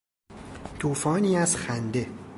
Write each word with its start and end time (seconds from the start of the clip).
توفانی 0.79 1.35
از 1.35 1.55
خنده 1.57 2.07